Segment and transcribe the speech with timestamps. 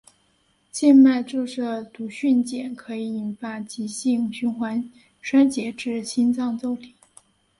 [0.71, 6.91] 静脉注射毒蕈碱可以引发急性循环衰竭至心脏骤停。